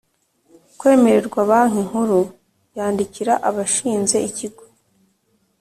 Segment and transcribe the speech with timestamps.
[0.77, 2.19] Kwemererwa banki nkuru
[2.77, 4.63] yandikira abashinze ikigo